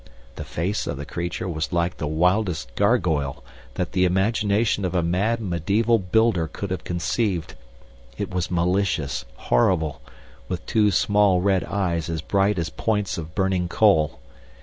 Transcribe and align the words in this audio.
The 0.35 0.43
face 0.43 0.87
of 0.87 0.97
the 0.97 1.05
creature 1.05 1.47
was 1.47 1.71
like 1.71 1.97
the 1.97 2.07
wildest 2.07 2.73
gargoyle 2.73 3.43
that 3.75 3.91
the 3.91 4.03
imagination 4.03 4.83
of 4.83 4.95
a 4.95 5.03
mad 5.03 5.39
medieval 5.39 5.99
builder 5.99 6.47
could 6.47 6.71
have 6.71 6.83
conceived. 6.83 7.53
It 8.17 8.31
was 8.33 8.49
malicious, 8.49 9.25
horrible, 9.35 10.01
with 10.47 10.65
two 10.65 10.89
small 10.89 11.39
red 11.39 11.63
eyes 11.65 12.09
as 12.09 12.21
bright 12.23 12.57
as 12.57 12.71
points 12.71 13.19
of 13.19 13.35
burning 13.35 13.67
coal. 13.69 14.17